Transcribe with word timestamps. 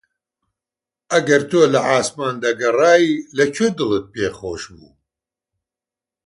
ئەگەر 1.11 1.41
تۆ 1.49 1.61
لە 1.73 1.79
عاسمان 1.89 2.35
دەگەڕای 2.43 3.05
لە 3.37 3.45
کوێ 3.55 3.69
دڵت 3.77 4.13
خۆش 4.37 4.63
بوو؟ 4.75 4.89